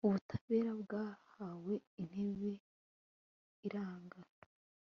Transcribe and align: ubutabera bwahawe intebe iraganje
ubutabera 0.07 0.71
bwahawe 0.81 1.73
intebe 2.01 2.51
iraganje 3.65 4.47